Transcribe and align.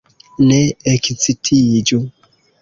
Ne 0.51 0.57
ekcitiĝu! 0.93 2.01